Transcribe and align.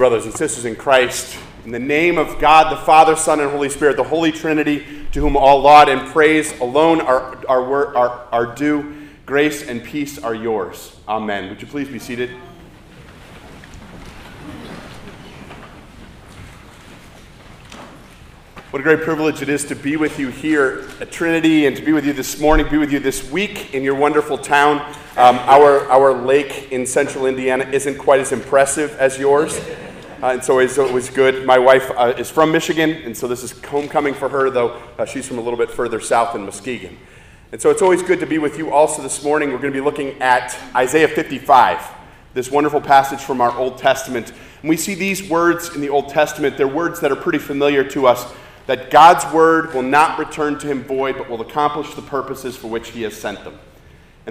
brothers 0.00 0.24
and 0.24 0.34
sisters 0.34 0.64
in 0.64 0.74
Christ, 0.74 1.36
in 1.66 1.72
the 1.72 1.78
name 1.78 2.16
of 2.16 2.38
God, 2.38 2.72
the 2.72 2.80
Father, 2.86 3.14
Son, 3.14 3.38
and 3.38 3.50
Holy 3.50 3.68
Spirit, 3.68 3.98
the 3.98 4.02
Holy 4.02 4.32
Trinity, 4.32 4.82
to 5.12 5.20
whom 5.20 5.36
all 5.36 5.60
laud 5.60 5.90
and 5.90 6.08
praise 6.10 6.58
alone 6.60 7.02
are, 7.02 7.36
are, 7.46 7.94
are, 7.94 8.26
are 8.32 8.54
due, 8.54 8.96
grace 9.26 9.68
and 9.68 9.84
peace 9.84 10.18
are 10.18 10.34
yours. 10.34 10.96
Amen. 11.06 11.50
Would 11.50 11.60
you 11.60 11.68
please 11.68 11.86
be 11.86 11.98
seated? 11.98 12.30
What 18.70 18.80
a 18.80 18.82
great 18.82 19.02
privilege 19.02 19.42
it 19.42 19.50
is 19.50 19.66
to 19.66 19.74
be 19.74 19.98
with 19.98 20.18
you 20.18 20.28
here 20.28 20.88
at 21.00 21.12
Trinity 21.12 21.66
and 21.66 21.76
to 21.76 21.82
be 21.82 21.92
with 21.92 22.06
you 22.06 22.14
this 22.14 22.40
morning, 22.40 22.66
be 22.70 22.78
with 22.78 22.90
you 22.90 23.00
this 23.00 23.30
week 23.30 23.74
in 23.74 23.82
your 23.82 23.96
wonderful 23.96 24.38
town. 24.38 24.78
Um, 25.18 25.36
our, 25.40 25.86
our 25.90 26.14
lake 26.14 26.72
in 26.72 26.86
central 26.86 27.26
Indiana 27.26 27.64
isn't 27.64 27.98
quite 27.98 28.20
as 28.20 28.32
impressive 28.32 28.96
as 28.98 29.18
yours. 29.18 29.60
Uh, 30.22 30.32
and 30.32 30.44
so 30.44 30.58
it 30.58 30.92
was 30.92 31.08
good. 31.08 31.46
My 31.46 31.58
wife 31.58 31.90
uh, 31.96 32.12
is 32.18 32.30
from 32.30 32.52
Michigan, 32.52 32.90
and 32.90 33.16
so 33.16 33.26
this 33.26 33.42
is 33.42 33.52
homecoming 33.64 34.12
for 34.12 34.28
her, 34.28 34.50
though 34.50 34.72
uh, 34.98 35.06
she's 35.06 35.26
from 35.26 35.38
a 35.38 35.40
little 35.40 35.58
bit 35.58 35.70
further 35.70 35.98
south 35.98 36.34
in 36.34 36.42
Muskegon. 36.42 36.98
And 37.52 37.60
so 37.60 37.70
it's 37.70 37.80
always 37.80 38.02
good 38.02 38.20
to 38.20 38.26
be 38.26 38.36
with 38.36 38.58
you 38.58 38.70
also 38.70 39.00
this 39.00 39.24
morning. 39.24 39.50
We're 39.50 39.60
going 39.60 39.72
to 39.72 39.78
be 39.78 39.84
looking 39.84 40.20
at 40.20 40.54
Isaiah 40.76 41.08
55, 41.08 41.82
this 42.34 42.50
wonderful 42.50 42.82
passage 42.82 43.20
from 43.20 43.40
our 43.40 43.56
Old 43.56 43.78
Testament. 43.78 44.32
And 44.60 44.68
we 44.68 44.76
see 44.76 44.94
these 44.94 45.26
words 45.26 45.74
in 45.74 45.80
the 45.80 45.88
Old 45.88 46.10
Testament. 46.10 46.58
They're 46.58 46.68
words 46.68 47.00
that 47.00 47.10
are 47.10 47.16
pretty 47.16 47.38
familiar 47.38 47.82
to 47.84 48.06
us 48.06 48.30
that 48.66 48.90
God's 48.90 49.24
word 49.32 49.72
will 49.72 49.82
not 49.82 50.18
return 50.18 50.58
to 50.58 50.66
him 50.66 50.84
void, 50.84 51.16
but 51.16 51.30
will 51.30 51.40
accomplish 51.40 51.94
the 51.94 52.02
purposes 52.02 52.58
for 52.58 52.68
which 52.68 52.90
he 52.90 53.02
has 53.02 53.16
sent 53.16 53.42
them. 53.42 53.58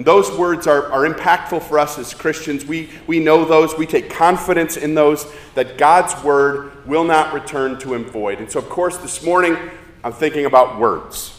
And 0.00 0.06
those 0.06 0.32
words 0.32 0.66
are, 0.66 0.90
are 0.90 1.06
impactful 1.06 1.62
for 1.64 1.78
us 1.78 1.98
as 1.98 2.14
Christians. 2.14 2.64
We, 2.64 2.88
we 3.06 3.20
know 3.20 3.44
those, 3.44 3.76
we 3.76 3.84
take 3.84 4.08
confidence 4.08 4.78
in 4.78 4.94
those, 4.94 5.30
that 5.54 5.76
God's 5.76 6.24
word 6.24 6.86
will 6.86 7.04
not 7.04 7.34
return 7.34 7.78
to 7.80 7.92
him 7.92 8.06
void. 8.06 8.38
And 8.38 8.50
so, 8.50 8.60
of 8.60 8.70
course, 8.70 8.96
this 8.96 9.22
morning 9.22 9.58
I'm 10.02 10.14
thinking 10.14 10.46
about 10.46 10.78
words. 10.78 11.38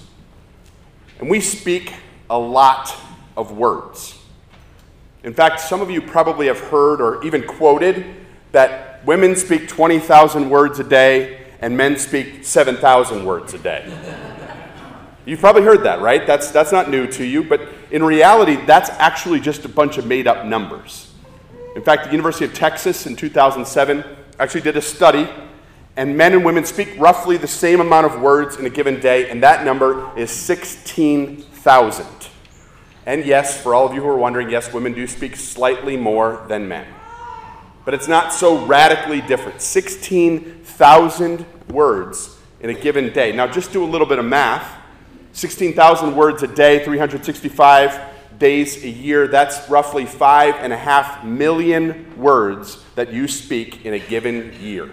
And 1.18 1.28
we 1.28 1.42
speak 1.42 1.96
a 2.30 2.38
lot 2.38 2.96
of 3.36 3.52
words. 3.58 4.16
In 5.24 5.34
fact, 5.34 5.60
some 5.62 5.82
of 5.82 5.90
you 5.90 6.00
probably 6.00 6.46
have 6.46 6.60
heard 6.60 7.02
or 7.02 7.24
even 7.24 7.48
quoted 7.48 8.06
that 8.52 9.04
women 9.08 9.36
speak 9.36 9.70
20,000 9.70 10.52
words 10.52 10.78
a 10.78 10.84
day 10.84 11.48
and 11.62 11.76
men 11.76 11.98
speak 11.98 12.46
7,000 12.46 13.26
words 13.26 13.56
a 13.56 13.58
day. 13.58 14.40
You've 15.26 15.40
probably 15.40 15.62
heard 15.62 15.84
that, 15.84 16.02
right? 16.02 16.26
That's, 16.26 16.50
that's 16.50 16.72
not 16.72 16.90
new 16.90 17.06
to 17.08 17.24
you, 17.24 17.44
but 17.44 17.62
in 17.92 18.04
reality, 18.04 18.56
that's 18.66 18.90
actually 18.92 19.40
just 19.40 19.66
a 19.66 19.70
bunch 19.70 19.98
of 19.98 20.08
made 20.08 20.26
up 20.26 20.46
numbers. 20.46 21.14
In 21.76 21.84
fact, 21.84 22.06
the 22.06 22.12
University 22.12 22.46
of 22.46 22.54
Texas 22.54 23.06
in 23.06 23.16
2007 23.16 24.04
actually 24.40 24.62
did 24.62 24.78
a 24.78 24.82
study, 24.82 25.30
and 25.96 26.18
men 26.18 26.34
and 26.34 26.44
women 26.44 26.66
speak 26.66 26.90
roughly 26.98 27.38
the 27.38 27.48
same 27.48 27.80
amount 27.80 28.08
of 28.08 28.20
words 28.20 28.58
in 28.58 28.66
a 28.66 28.70
given 28.70 29.00
day, 29.00 29.30
and 29.30 29.44
that 29.44 29.64
number 29.64 30.12
is 30.18 30.32
16,000. 30.32 32.06
And 33.06 33.24
yes, 33.24 33.62
for 33.62 33.76
all 33.76 33.86
of 33.86 33.94
you 33.94 34.02
who 34.02 34.08
are 34.08 34.18
wondering, 34.18 34.50
yes, 34.50 34.74
women 34.74 34.94
do 34.94 35.06
speak 35.06 35.36
slightly 35.36 35.98
more 35.98 36.44
than 36.48 36.68
men. 36.68 36.88
But 37.86 37.94
it's 37.94 38.08
not 38.08 38.34
so 38.34 38.66
radically 38.66 39.22
different. 39.22 39.62
16,000 39.62 41.46
words 41.70 42.38
in 42.60 42.70
a 42.70 42.74
given 42.74 43.14
day. 43.14 43.32
Now, 43.32 43.48
just 43.48 43.72
do 43.72 43.84
a 43.84 43.86
little 43.86 44.08
bit 44.08 44.20
of 44.20 44.26
math 44.26 44.81
16,000 45.34 46.16
words 46.16 46.42
a 46.44 46.48
day, 46.48 46.84
365 46.84 48.00
days 48.38 48.84
a 48.84 48.90
year. 48.90 49.28
That's 49.28 49.68
roughly 49.70 50.06
five 50.06 50.56
and 50.56 50.74
a 50.74 50.78
half 50.78 51.24
million 51.24 52.18
words 52.18 52.84
that 52.96 53.14
you 53.14 53.28
speak 53.28 53.86
in 53.86 53.94
a 53.94 54.00
given 54.00 54.52
year. 54.60 54.90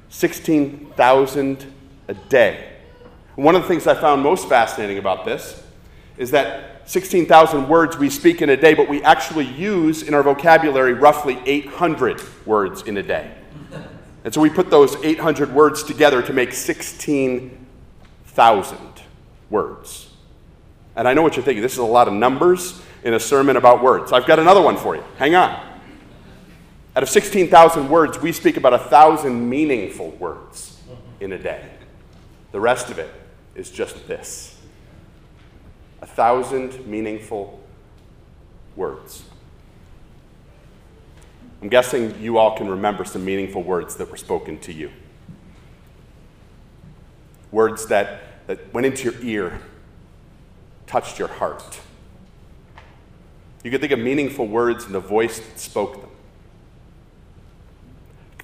16,000 0.08 1.74
a 2.08 2.14
day. 2.14 2.77
One 3.38 3.54
of 3.54 3.62
the 3.62 3.68
things 3.68 3.86
I 3.86 3.94
found 3.94 4.24
most 4.24 4.48
fascinating 4.48 4.98
about 4.98 5.24
this 5.24 5.62
is 6.16 6.32
that 6.32 6.90
16,000 6.90 7.68
words 7.68 7.96
we 7.96 8.10
speak 8.10 8.42
in 8.42 8.50
a 8.50 8.56
day, 8.56 8.74
but 8.74 8.88
we 8.88 9.00
actually 9.04 9.44
use 9.44 10.02
in 10.02 10.12
our 10.12 10.24
vocabulary 10.24 10.94
roughly 10.94 11.40
800 11.46 12.20
words 12.46 12.82
in 12.82 12.96
a 12.96 13.02
day. 13.02 13.32
And 14.24 14.34
so 14.34 14.40
we 14.40 14.50
put 14.50 14.70
those 14.70 14.96
800 15.04 15.54
words 15.54 15.84
together 15.84 16.20
to 16.20 16.32
make 16.32 16.52
16,000 16.52 18.78
words. 19.50 20.10
And 20.96 21.06
I 21.06 21.14
know 21.14 21.22
what 21.22 21.36
you're 21.36 21.44
thinking. 21.44 21.62
This 21.62 21.74
is 21.74 21.78
a 21.78 21.84
lot 21.84 22.08
of 22.08 22.14
numbers 22.14 22.82
in 23.04 23.14
a 23.14 23.20
sermon 23.20 23.56
about 23.56 23.84
words. 23.84 24.12
I've 24.12 24.26
got 24.26 24.40
another 24.40 24.62
one 24.62 24.76
for 24.76 24.96
you. 24.96 25.04
Hang 25.16 25.36
on. 25.36 25.52
Out 26.96 27.04
of 27.04 27.08
16,000 27.08 27.88
words, 27.88 28.20
we 28.20 28.32
speak 28.32 28.56
about 28.56 28.74
a 28.74 28.78
1,000 28.78 29.48
meaningful 29.48 30.10
words 30.10 30.76
in 31.20 31.30
a 31.30 31.38
day. 31.38 31.64
The 32.50 32.58
rest 32.58 32.90
of 32.90 32.98
it 32.98 33.08
is 33.58 33.70
just 33.70 34.06
this 34.06 34.56
a 36.00 36.06
thousand 36.06 36.86
meaningful 36.86 37.60
words. 38.76 39.24
I'm 41.60 41.68
guessing 41.68 42.20
you 42.20 42.38
all 42.38 42.56
can 42.56 42.68
remember 42.68 43.04
some 43.04 43.24
meaningful 43.24 43.64
words 43.64 43.96
that 43.96 44.08
were 44.08 44.16
spoken 44.16 44.60
to 44.60 44.72
you. 44.72 44.92
Words 47.50 47.86
that, 47.86 48.46
that 48.46 48.72
went 48.72 48.86
into 48.86 49.10
your 49.10 49.20
ear, 49.22 49.60
touched 50.86 51.18
your 51.18 51.26
heart. 51.26 51.80
You 53.64 53.72
could 53.72 53.80
think 53.80 53.92
of 53.92 53.98
meaningful 53.98 54.46
words 54.46 54.84
in 54.86 54.92
the 54.92 55.00
voice 55.00 55.40
that 55.40 55.58
spoke 55.58 56.00
them 56.00 56.08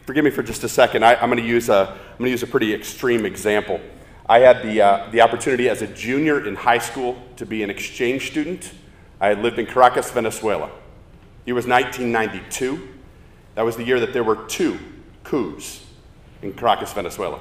forgive 0.05 0.25
me 0.25 0.31
for 0.31 0.43
just 0.43 0.65
a 0.65 0.69
second. 0.69 1.05
I, 1.05 1.15
am 1.15 1.31
going 1.31 1.43
to 1.43 1.49
use 1.49 1.69
a, 1.69 1.89
I'm 1.89 2.19
going 2.19 2.27
to 2.27 2.31
use 2.31 2.43
a 2.43 2.47
pretty 2.47 2.75
extreme 2.75 3.25
example. 3.25 3.81
I 4.27 4.39
had 4.39 4.63
the, 4.63 4.81
uh, 4.81 5.11
the 5.11 5.21
opportunity 5.21 5.69
as 5.69 5.83
a 5.83 5.87
junior 5.87 6.47
in 6.47 6.55
high 6.55 6.79
school 6.79 7.23
to 7.37 7.45
be 7.45 7.63
an 7.63 7.71
exchange 7.71 8.31
student. 8.31 8.73
I 9.21 9.29
had 9.29 9.41
lived 9.41 9.59
in 9.59 9.67
Caracas, 9.67 10.11
Venezuela. 10.11 10.71
It 11.47 11.53
was 11.53 11.67
1992. 11.67 12.89
That 13.55 13.63
was 13.63 13.77
the 13.77 13.85
year 13.85 14.01
that 14.01 14.13
there 14.13 14.25
were 14.25 14.47
two 14.47 14.79
coups 15.25 15.87
in 16.43 16.55
Caracas, 16.55 16.93
Venezuela. 16.93 17.39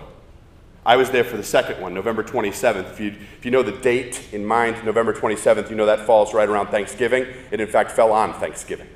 I 0.85 0.97
was 0.97 1.09
there 1.09 1.23
for 1.23 1.38
the 1.38 1.44
second 1.44 1.81
one, 1.81 1.94
November 1.94 2.23
27th. 2.23 2.91
If 2.91 3.00
you, 3.00 3.15
if 3.38 3.45
you 3.45 3.51
know 3.51 3.63
the 3.63 3.71
date 3.71 4.33
in 4.33 4.45
mind, 4.45 4.83
November 4.83 5.13
27th, 5.13 5.69
you 5.69 5.77
know 5.77 5.85
that 5.85 6.05
falls 6.05 6.33
right 6.33 6.50
around 6.50 6.67
Thanksgiving. 6.67 7.25
It, 7.51 7.61
in 7.61 7.67
fact, 7.67 7.91
fell 7.91 8.11
on 8.11 8.33
Thanksgiving. 8.33 8.89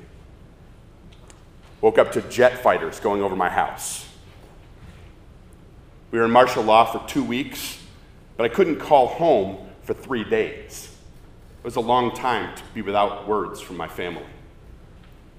Woke 1.80 1.96
up 1.96 2.12
to 2.12 2.22
jet 2.22 2.62
fighters 2.62 3.00
going 3.00 3.22
over 3.22 3.34
my 3.34 3.48
house. 3.48 4.06
We 6.10 6.18
were 6.18 6.26
in 6.26 6.30
martial 6.30 6.62
law 6.62 6.84
for 6.84 7.06
two 7.08 7.24
weeks, 7.24 7.77
but 8.38 8.44
I 8.44 8.54
couldn't 8.54 8.76
call 8.76 9.08
home 9.08 9.58
for 9.82 9.92
three 9.92 10.22
days. 10.22 10.88
It 11.58 11.64
was 11.64 11.76
a 11.76 11.80
long 11.80 12.14
time 12.14 12.56
to 12.56 12.62
be 12.72 12.82
without 12.82 13.26
words 13.26 13.60
from 13.60 13.76
my 13.76 13.88
family. 13.88 14.24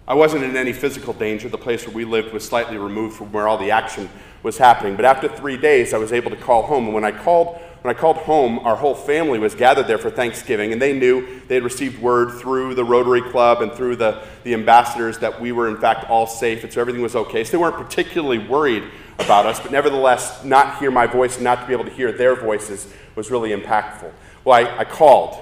I 0.05 0.15
wasn't 0.15 0.43
in 0.43 0.57
any 0.57 0.73
physical 0.73 1.13
danger. 1.13 1.47
The 1.47 1.57
place 1.57 1.87
where 1.87 1.95
we 1.95 2.03
lived 2.03 2.33
was 2.33 2.43
slightly 2.43 2.77
removed 2.77 3.15
from 3.15 3.31
where 3.31 3.47
all 3.47 3.57
the 3.57 3.71
action 3.71 4.09
was 4.43 4.57
happening. 4.57 4.97
But 4.97 5.05
after 5.05 5.29
three 5.29 5.55
days, 5.55 5.93
I 5.93 5.97
was 5.97 6.11
able 6.11 6.29
to 6.29 6.35
call 6.35 6.63
home. 6.63 6.85
And 6.85 6.93
when 6.93 7.05
I 7.05 7.11
called, 7.11 7.57
when 7.81 7.95
I 7.95 7.97
called 7.97 8.17
home, 8.17 8.59
our 8.59 8.75
whole 8.75 8.93
family 8.93 9.39
was 9.39 9.55
gathered 9.55 9.87
there 9.87 9.97
for 9.97 10.09
Thanksgiving, 10.09 10.73
and 10.73 10.81
they 10.81 10.91
knew 10.91 11.39
they 11.47 11.55
had 11.55 11.63
received 11.63 12.01
word 12.01 12.37
through 12.39 12.75
the 12.75 12.83
Rotary 12.83 13.21
Club 13.21 13.61
and 13.61 13.71
through 13.71 13.95
the, 13.95 14.21
the 14.43 14.53
ambassadors 14.53 15.17
that 15.19 15.39
we 15.39 15.53
were, 15.53 15.69
in 15.69 15.77
fact, 15.77 16.09
all 16.09 16.27
safe, 16.27 16.63
and 16.63 16.73
so 16.73 16.81
everything 16.81 17.01
was 17.01 17.15
okay. 17.15 17.45
So 17.45 17.51
they 17.51 17.57
weren't 17.57 17.77
particularly 17.77 18.37
worried 18.37 18.83
about 19.17 19.45
us, 19.45 19.61
but 19.61 19.71
nevertheless, 19.71 20.43
not 20.43 20.79
hear 20.79 20.91
my 20.91 21.07
voice 21.07 21.35
and 21.35 21.43
not 21.45 21.61
to 21.61 21.67
be 21.67 21.73
able 21.73 21.85
to 21.85 21.91
hear 21.91 22.11
their 22.11 22.35
voices 22.35 22.91
was 23.15 23.31
really 23.31 23.51
impactful. 23.51 24.11
Well, 24.43 24.57
I, 24.57 24.79
I 24.79 24.83
called, 24.83 25.37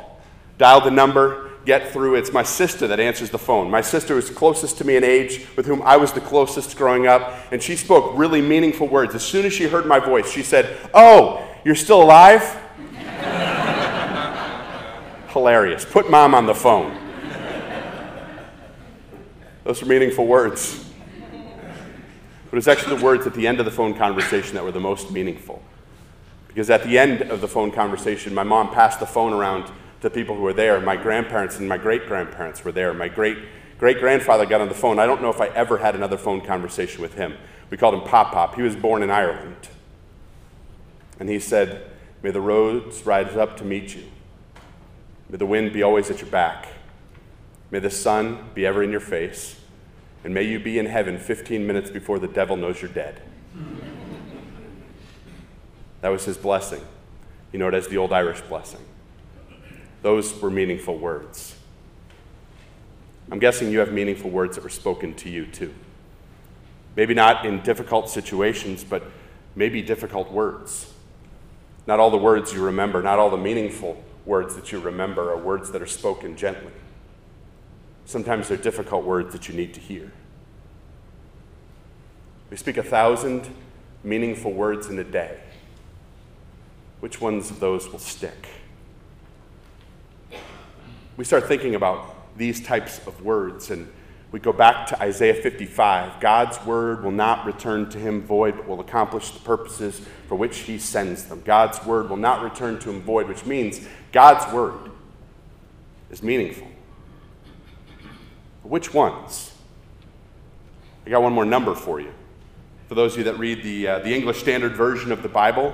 dialed 0.59 0.83
the 0.83 0.91
number, 0.91 1.51
get 1.65 1.91
through. 1.91 2.15
It's 2.15 2.31
my 2.31 2.43
sister 2.43 2.87
that 2.87 2.99
answers 2.99 3.29
the 3.29 3.37
phone. 3.37 3.69
My 3.69 3.81
sister 3.81 4.15
was 4.15 4.29
closest 4.29 4.77
to 4.77 4.85
me 4.85 4.95
in 4.95 5.03
age, 5.03 5.45
with 5.55 5.65
whom 5.65 5.81
I 5.81 5.97
was 5.97 6.13
the 6.13 6.21
closest 6.21 6.77
growing 6.77 7.07
up, 7.07 7.33
and 7.51 7.61
she 7.61 7.75
spoke 7.75 8.17
really 8.17 8.41
meaningful 8.41 8.87
words. 8.87 9.15
As 9.15 9.23
soon 9.23 9.45
as 9.45 9.53
she 9.53 9.65
heard 9.65 9.85
my 9.85 9.99
voice, 9.99 10.31
she 10.31 10.43
said, 10.43 10.77
Oh, 10.93 11.43
you're 11.67 11.75
still 11.75 12.01
alive? 12.01 12.41
Hilarious. 15.33 15.83
Put 15.83 16.09
mom 16.09 16.33
on 16.33 16.45
the 16.45 16.55
phone. 16.55 16.97
Those 19.65 19.83
are 19.83 19.85
meaningful 19.85 20.25
words. 20.25 20.89
But 22.49 22.57
it's 22.57 22.69
actually 22.69 22.95
the 22.95 23.03
words 23.03 23.27
at 23.27 23.33
the 23.33 23.45
end 23.45 23.59
of 23.59 23.65
the 23.65 23.71
phone 23.71 23.93
conversation 23.93 24.55
that 24.55 24.63
were 24.63 24.71
the 24.71 24.79
most 24.79 25.11
meaningful. 25.11 25.61
Because 26.47 26.69
at 26.69 26.85
the 26.85 26.97
end 26.97 27.23
of 27.23 27.41
the 27.41 27.49
phone 27.49 27.71
conversation, 27.71 28.33
my 28.33 28.43
mom 28.43 28.73
passed 28.73 29.01
the 29.01 29.05
phone 29.05 29.33
around 29.33 29.69
to 29.99 30.09
people 30.09 30.37
who 30.37 30.43
were 30.43 30.53
there. 30.53 30.79
My 30.79 30.95
grandparents 30.95 31.59
and 31.59 31.67
my 31.67 31.77
great 31.77 32.07
grandparents 32.07 32.63
were 32.63 32.71
there. 32.71 32.93
My 32.93 33.09
great 33.09 33.39
great 33.77 33.99
grandfather 33.99 34.45
got 34.45 34.61
on 34.61 34.69
the 34.69 34.73
phone. 34.73 34.99
I 34.99 35.05
don't 35.05 35.21
know 35.21 35.31
if 35.31 35.41
I 35.41 35.47
ever 35.47 35.79
had 35.79 35.95
another 35.95 36.17
phone 36.17 36.39
conversation 36.39 37.01
with 37.01 37.15
him. 37.15 37.35
We 37.69 37.75
called 37.75 37.93
him 37.93 38.07
Pop 38.07 38.31
Pop. 38.31 38.55
He 38.55 38.61
was 38.61 38.77
born 38.77 39.03
in 39.03 39.09
Ireland. 39.09 39.67
And 41.19 41.29
he 41.29 41.39
said, 41.39 41.89
May 42.23 42.31
the 42.31 42.41
roads 42.41 43.05
rise 43.05 43.35
up 43.35 43.57
to 43.57 43.63
meet 43.63 43.95
you. 43.95 44.03
May 45.29 45.37
the 45.37 45.45
wind 45.45 45.73
be 45.73 45.83
always 45.83 46.09
at 46.09 46.21
your 46.21 46.29
back. 46.29 46.67
May 47.69 47.79
the 47.79 47.89
sun 47.89 48.49
be 48.53 48.65
ever 48.65 48.81
in 48.81 48.91
your 48.91 48.99
face. 48.99 49.59
And 50.23 50.33
may 50.33 50.43
you 50.43 50.59
be 50.59 50.79
in 50.79 50.85
heaven 50.85 51.17
15 51.17 51.65
minutes 51.65 51.89
before 51.89 52.19
the 52.19 52.27
devil 52.27 52.55
knows 52.55 52.81
you're 52.81 52.91
dead. 52.91 53.21
That 56.01 56.09
was 56.09 56.25
his 56.25 56.37
blessing. 56.37 56.81
You 57.51 57.57
know 57.57 57.69
it 57.69 57.73
as 57.73 57.87
the 57.87 57.97
old 57.97 58.13
Irish 58.13 58.41
blessing. 58.41 58.81
Those 60.03 60.39
were 60.39 60.51
meaningful 60.51 60.95
words. 60.95 61.55
I'm 63.31 63.39
guessing 63.39 63.71
you 63.71 63.79
have 63.79 63.91
meaningful 63.91 64.29
words 64.29 64.55
that 64.55 64.63
were 64.63 64.69
spoken 64.69 65.15
to 65.15 65.29
you 65.29 65.47
too. 65.47 65.73
Maybe 66.95 67.13
not 67.13 67.45
in 67.45 67.61
difficult 67.61 68.09
situations, 68.09 68.83
but 68.83 69.03
maybe 69.55 69.81
difficult 69.81 70.31
words. 70.31 70.93
Not 71.87 72.01
all 72.01 72.11
the 72.11 72.17
words 72.17 72.53
you 72.53 72.63
remember, 72.63 73.01
not 73.01 73.17
all 73.17 73.29
the 73.29 73.37
meaningful 73.37 74.03
words 74.25 74.55
that 74.55 74.73
you 74.73 74.79
remember 74.79 75.31
are 75.31 75.37
words 75.37 75.71
that 75.71 75.81
are 75.81 75.87
spoken 75.87 76.35
gently. 76.35 76.73
Sometimes 78.05 78.49
they're 78.49 78.57
difficult 78.57 79.05
words 79.05 79.31
that 79.31 79.47
you 79.47 79.55
need 79.55 79.73
to 79.73 79.79
hear. 79.79 80.11
We 82.49 82.57
speak 82.57 82.77
a 82.77 82.83
thousand 82.83 83.49
meaningful 84.03 84.51
words 84.51 84.87
in 84.87 84.99
a 84.99 85.03
day. 85.03 85.39
Which 86.99 87.21
ones 87.21 87.49
of 87.51 87.59
those 87.59 87.89
will 87.89 87.99
stick? 87.99 88.47
We 91.15 91.23
start 91.23 91.47
thinking 91.47 91.75
about 91.75 92.37
these 92.37 92.61
types 92.61 92.99
of 93.07 93.23
words 93.23 93.71
and 93.71 93.91
we 94.31 94.39
go 94.39 94.51
back 94.51 94.87
to 94.87 94.99
Isaiah 95.01 95.33
55. 95.33 96.19
God's 96.19 96.63
word 96.65 97.03
will 97.03 97.11
not 97.11 97.45
return 97.45 97.89
to 97.89 97.97
him 97.97 98.21
void, 98.21 98.57
but 98.57 98.67
will 98.67 98.81
accomplish 98.81 99.31
the 99.31 99.39
purposes 99.39 100.01
for 100.27 100.35
which 100.35 100.59
he 100.59 100.77
sends 100.77 101.23
them. 101.25 101.41
God's 101.45 101.83
word 101.85 102.09
will 102.09 102.17
not 102.17 102.43
return 102.43 102.77
to 102.79 102.89
him 102.89 103.01
void, 103.01 103.29
which 103.29 103.45
means 103.45 103.79
God's 104.11 104.51
word 104.53 104.91
is 106.09 106.21
meaningful. 106.21 106.67
Which 108.63 108.93
ones? 108.93 109.53
I 111.05 111.09
got 111.09 111.21
one 111.21 111.31
more 111.31 111.45
number 111.45 111.73
for 111.73 112.01
you. 112.01 112.13
For 112.89 112.95
those 112.95 113.13
of 113.13 113.19
you 113.19 113.23
that 113.25 113.39
read 113.39 113.63
the, 113.63 113.87
uh, 113.87 113.99
the 113.99 114.13
English 114.13 114.39
Standard 114.39 114.73
Version 114.73 115.13
of 115.13 115.23
the 115.23 115.29
Bible, 115.29 115.73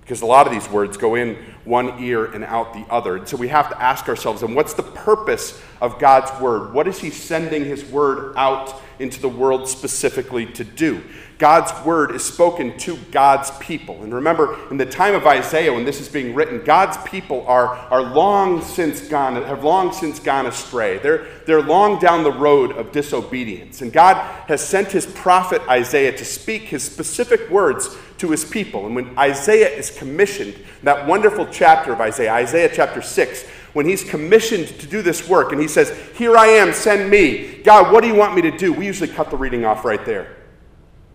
Because 0.00 0.22
a 0.22 0.26
lot 0.26 0.46
of 0.46 0.52
these 0.52 0.68
words 0.68 0.96
go 0.96 1.14
in 1.14 1.36
one 1.64 2.02
ear 2.02 2.24
and 2.24 2.42
out 2.44 2.72
the 2.74 2.84
other. 2.90 3.16
And 3.16 3.28
so 3.28 3.36
we 3.36 3.48
have 3.48 3.68
to 3.70 3.80
ask 3.80 4.08
ourselves, 4.08 4.42
and 4.42 4.56
what's 4.56 4.74
the 4.74 4.82
purpose 4.82 5.62
of 5.80 5.98
God's 5.98 6.32
word? 6.40 6.74
What 6.74 6.88
is 6.88 6.98
He 6.98 7.10
sending 7.10 7.64
His 7.64 7.84
word 7.84 8.34
out 8.36 8.80
into 9.00 9.20
the 9.20 9.28
world 9.28 9.68
specifically 9.68 10.46
to 10.46 10.64
do? 10.64 11.02
God's 11.40 11.72
word 11.86 12.14
is 12.14 12.22
spoken 12.22 12.76
to 12.80 12.98
God's 13.10 13.50
people. 13.52 14.02
And 14.02 14.14
remember, 14.14 14.58
in 14.70 14.76
the 14.76 14.84
time 14.84 15.14
of 15.14 15.26
Isaiah, 15.26 15.72
when 15.72 15.86
this 15.86 15.98
is 15.98 16.06
being 16.06 16.34
written, 16.34 16.62
God's 16.62 16.98
people 16.98 17.46
are, 17.46 17.68
are 17.68 18.02
long 18.02 18.60
since 18.60 19.00
gone, 19.08 19.36
have 19.36 19.64
long 19.64 19.90
since 19.90 20.20
gone 20.20 20.44
astray. 20.44 20.98
They're, 20.98 21.26
they're 21.46 21.62
long 21.62 21.98
down 21.98 22.24
the 22.24 22.32
road 22.32 22.72
of 22.72 22.92
disobedience. 22.92 23.80
And 23.80 23.90
God 23.90 24.16
has 24.48 24.60
sent 24.60 24.88
his 24.92 25.06
prophet 25.06 25.62
Isaiah 25.66 26.14
to 26.14 26.26
speak 26.26 26.64
his 26.64 26.82
specific 26.82 27.48
words 27.48 27.96
to 28.18 28.30
his 28.30 28.44
people. 28.44 28.84
And 28.84 28.94
when 28.94 29.18
Isaiah 29.18 29.70
is 29.70 29.90
commissioned, 29.90 30.54
that 30.82 31.06
wonderful 31.06 31.46
chapter 31.46 31.94
of 31.94 32.02
Isaiah, 32.02 32.34
Isaiah 32.34 32.70
chapter 32.70 33.00
6, 33.00 33.46
when 33.72 33.86
he's 33.86 34.04
commissioned 34.04 34.68
to 34.80 34.86
do 34.86 35.02
this 35.02 35.28
work 35.28 35.52
and 35.52 35.60
he 35.60 35.68
says, 35.68 35.96
Here 36.16 36.36
I 36.36 36.46
am, 36.46 36.72
send 36.72 37.10
me. 37.10 37.62
God, 37.62 37.92
what 37.92 38.02
do 38.02 38.08
you 38.08 38.14
want 38.14 38.34
me 38.34 38.42
to 38.42 38.56
do? 38.56 38.72
We 38.72 38.86
usually 38.86 39.10
cut 39.10 39.30
the 39.30 39.36
reading 39.36 39.64
off 39.64 39.84
right 39.84 40.04
there. 40.04 40.36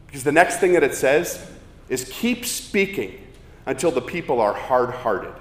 Because 0.07 0.23
the 0.23 0.31
next 0.31 0.59
thing 0.59 0.73
that 0.73 0.83
it 0.83 0.95
says 0.95 1.49
is 1.89 2.09
keep 2.11 2.45
speaking 2.45 3.21
until 3.65 3.91
the 3.91 4.01
people 4.01 4.39
are 4.39 4.53
hard 4.53 4.91
hearted. 4.91 5.33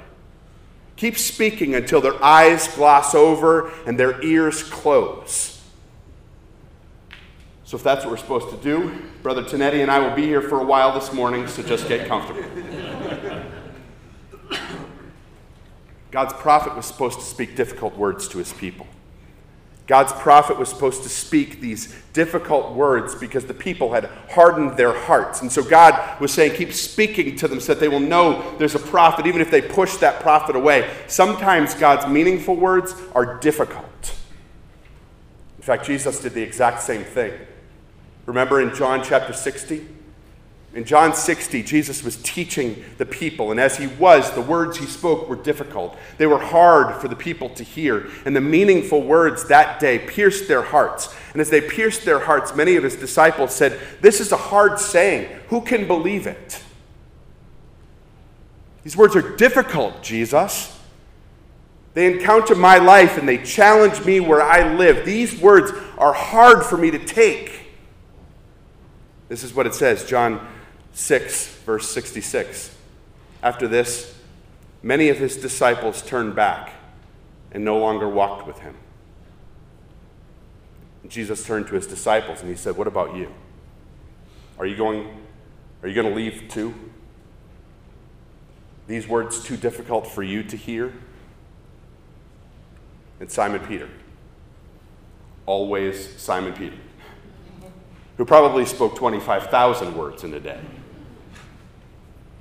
Keep 0.96 1.18
speaking 1.18 1.74
until 1.74 2.00
their 2.00 2.22
eyes 2.22 2.68
gloss 2.68 3.14
over 3.14 3.70
and 3.86 3.98
their 3.98 4.22
ears 4.22 4.62
close. 4.62 5.60
So, 7.64 7.76
if 7.76 7.82
that's 7.82 8.04
what 8.04 8.12
we're 8.12 8.16
supposed 8.18 8.50
to 8.50 8.56
do, 8.58 9.02
Brother 9.22 9.42
Tonetti 9.42 9.80
and 9.80 9.90
I 9.90 9.98
will 9.98 10.14
be 10.14 10.26
here 10.26 10.42
for 10.42 10.60
a 10.60 10.64
while 10.64 10.92
this 10.92 11.12
morning, 11.12 11.48
so 11.48 11.62
just 11.62 11.88
get 11.88 12.06
comfortable. 12.06 12.44
God's 16.14 16.32
prophet 16.34 16.76
was 16.76 16.86
supposed 16.86 17.18
to 17.18 17.24
speak 17.24 17.56
difficult 17.56 17.96
words 17.96 18.28
to 18.28 18.38
his 18.38 18.52
people. 18.52 18.86
God's 19.88 20.12
prophet 20.12 20.56
was 20.56 20.68
supposed 20.68 21.02
to 21.02 21.08
speak 21.08 21.60
these 21.60 21.92
difficult 22.12 22.72
words 22.72 23.16
because 23.16 23.46
the 23.46 23.52
people 23.52 23.92
had 23.92 24.08
hardened 24.30 24.76
their 24.76 24.96
hearts. 24.96 25.42
And 25.42 25.50
so 25.50 25.64
God 25.64 26.20
was 26.20 26.32
saying, 26.32 26.54
keep 26.54 26.72
speaking 26.72 27.34
to 27.38 27.48
them 27.48 27.58
so 27.58 27.74
that 27.74 27.80
they 27.80 27.88
will 27.88 27.98
know 27.98 28.56
there's 28.58 28.76
a 28.76 28.78
prophet, 28.78 29.26
even 29.26 29.40
if 29.40 29.50
they 29.50 29.60
push 29.60 29.96
that 29.96 30.20
prophet 30.20 30.54
away. 30.54 30.88
Sometimes 31.08 31.74
God's 31.74 32.06
meaningful 32.06 32.54
words 32.54 32.94
are 33.16 33.40
difficult. 33.40 34.14
In 35.56 35.64
fact, 35.64 35.84
Jesus 35.84 36.20
did 36.20 36.34
the 36.34 36.42
exact 36.42 36.80
same 36.80 37.02
thing. 37.02 37.32
Remember 38.26 38.60
in 38.60 38.72
John 38.72 39.02
chapter 39.02 39.32
60? 39.32 39.84
In 40.74 40.84
John 40.84 41.14
60, 41.14 41.62
Jesus 41.62 42.02
was 42.02 42.16
teaching 42.16 42.84
the 42.98 43.06
people, 43.06 43.52
and 43.52 43.60
as 43.60 43.76
he 43.76 43.86
was, 43.86 44.32
the 44.32 44.40
words 44.40 44.76
he 44.76 44.86
spoke 44.86 45.28
were 45.28 45.36
difficult. 45.36 45.96
They 46.18 46.26
were 46.26 46.40
hard 46.40 47.00
for 47.00 47.06
the 47.06 47.14
people 47.14 47.48
to 47.50 47.62
hear, 47.62 48.10
and 48.24 48.34
the 48.34 48.40
meaningful 48.40 49.00
words 49.00 49.46
that 49.46 49.78
day 49.78 50.00
pierced 50.00 50.48
their 50.48 50.62
hearts. 50.62 51.14
And 51.32 51.40
as 51.40 51.48
they 51.48 51.60
pierced 51.60 52.04
their 52.04 52.18
hearts, 52.18 52.56
many 52.56 52.74
of 52.74 52.82
his 52.82 52.96
disciples 52.96 53.54
said, 53.54 53.78
This 54.00 54.20
is 54.20 54.32
a 54.32 54.36
hard 54.36 54.80
saying. 54.80 55.30
Who 55.48 55.60
can 55.60 55.86
believe 55.86 56.26
it? 56.26 56.60
These 58.82 58.96
words 58.96 59.14
are 59.14 59.36
difficult, 59.36 60.02
Jesus. 60.02 60.76
They 61.94 62.12
encounter 62.12 62.56
my 62.56 62.78
life 62.78 63.16
and 63.16 63.28
they 63.28 63.38
challenge 63.38 64.04
me 64.04 64.18
where 64.18 64.42
I 64.42 64.74
live. 64.74 65.06
These 65.06 65.40
words 65.40 65.70
are 65.96 66.12
hard 66.12 66.64
for 66.64 66.76
me 66.76 66.90
to 66.90 66.98
take. 66.98 67.60
This 69.28 69.44
is 69.44 69.54
what 69.54 69.66
it 69.66 69.74
says, 69.74 70.04
John 70.04 70.44
6, 70.94 71.46
verse 71.66 71.90
66. 71.90 72.74
After 73.42 73.68
this, 73.68 74.16
many 74.82 75.08
of 75.10 75.18
his 75.18 75.36
disciples 75.36 76.00
turned 76.02 76.34
back 76.34 76.72
and 77.52 77.64
no 77.64 77.78
longer 77.78 78.08
walked 78.08 78.46
with 78.46 78.60
him. 78.60 78.74
Jesus 81.08 81.44
turned 81.44 81.66
to 81.66 81.74
his 81.74 81.86
disciples 81.86 82.40
and 82.40 82.48
he 82.48 82.56
said, 82.56 82.76
What 82.76 82.86
about 82.86 83.14
you? 83.14 83.32
Are 84.58 84.66
you 84.66 84.76
going, 84.76 85.08
are 85.82 85.88
you 85.88 85.94
going 85.94 86.08
to 86.08 86.14
leave 86.14 86.48
too? 86.48 86.74
These 88.86 89.08
words 89.08 89.42
too 89.42 89.56
difficult 89.56 90.06
for 90.06 90.22
you 90.22 90.42
to 90.44 90.56
hear? 90.56 90.92
And 93.20 93.30
Simon 93.30 93.60
Peter. 93.66 93.88
Always 95.46 96.16
Simon 96.20 96.52
Peter. 96.52 96.76
who 98.16 98.24
probably 98.24 98.64
spoke 98.64 98.96
25,000 98.96 99.96
words 99.96 100.24
in 100.24 100.32
a 100.34 100.40
day. 100.40 100.60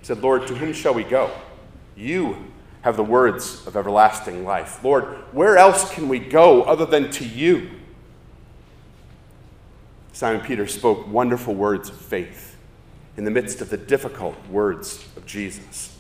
Said, 0.03 0.19
Lord, 0.21 0.45
to 0.47 0.55
whom 0.55 0.73
shall 0.73 0.93
we 0.93 1.03
go? 1.03 1.31
You 1.95 2.51
have 2.81 2.97
the 2.97 3.03
words 3.03 3.65
of 3.65 3.77
everlasting 3.77 4.43
life. 4.43 4.83
Lord, 4.83 5.05
where 5.31 5.57
else 5.57 5.89
can 5.91 6.09
we 6.09 6.19
go 6.19 6.63
other 6.63 6.85
than 6.85 7.09
to 7.11 7.25
you? 7.25 7.71
Simon 10.11 10.41
Peter 10.41 10.67
spoke 10.67 11.07
wonderful 11.07 11.55
words 11.55 11.89
of 11.89 11.95
faith 11.95 12.57
in 13.15 13.23
the 13.23 13.31
midst 13.31 13.61
of 13.61 13.69
the 13.69 13.77
difficult 13.77 14.35
words 14.49 15.07
of 15.15 15.25
Jesus. 15.25 15.92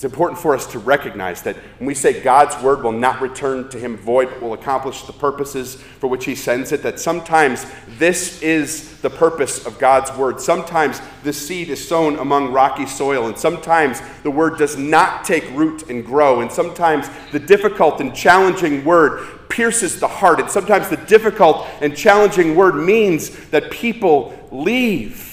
It's 0.00 0.04
important 0.06 0.40
for 0.40 0.54
us 0.54 0.66
to 0.68 0.78
recognize 0.78 1.42
that 1.42 1.56
when 1.76 1.86
we 1.86 1.94
say 1.94 2.22
God's 2.22 2.58
word 2.62 2.82
will 2.82 2.90
not 2.90 3.20
return 3.20 3.68
to 3.68 3.78
him 3.78 3.98
void, 3.98 4.30
but 4.30 4.40
will 4.40 4.54
accomplish 4.54 5.02
the 5.02 5.12
purposes 5.12 5.74
for 5.74 6.06
which 6.06 6.24
he 6.24 6.34
sends 6.34 6.72
it, 6.72 6.82
that 6.84 6.98
sometimes 6.98 7.66
this 7.98 8.40
is 8.40 8.98
the 9.02 9.10
purpose 9.10 9.66
of 9.66 9.78
God's 9.78 10.10
word. 10.16 10.40
Sometimes 10.40 11.02
the 11.22 11.34
seed 11.34 11.68
is 11.68 11.86
sown 11.86 12.18
among 12.18 12.50
rocky 12.50 12.86
soil, 12.86 13.26
and 13.26 13.36
sometimes 13.36 14.00
the 14.22 14.30
word 14.30 14.56
does 14.56 14.78
not 14.78 15.26
take 15.26 15.44
root 15.50 15.90
and 15.90 16.02
grow, 16.02 16.40
and 16.40 16.50
sometimes 16.50 17.10
the 17.30 17.38
difficult 17.38 18.00
and 18.00 18.14
challenging 18.14 18.82
word 18.86 19.50
pierces 19.50 20.00
the 20.00 20.08
heart, 20.08 20.40
and 20.40 20.50
sometimes 20.50 20.88
the 20.88 20.96
difficult 20.96 21.66
and 21.82 21.94
challenging 21.94 22.56
word 22.56 22.74
means 22.74 23.50
that 23.50 23.70
people 23.70 24.32
leave 24.50 25.29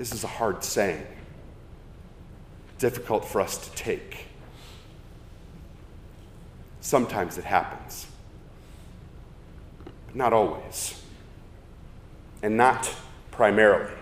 This 0.00 0.14
is 0.14 0.24
a 0.24 0.28
hard 0.28 0.64
saying, 0.64 1.06
difficult 2.78 3.22
for 3.22 3.42
us 3.42 3.58
to 3.58 3.70
take. 3.76 4.28
Sometimes 6.80 7.36
it 7.36 7.44
happens, 7.44 8.06
but 10.06 10.16
not 10.16 10.32
always, 10.32 11.02
and 12.42 12.56
not 12.56 12.90
primarily. 13.30 13.92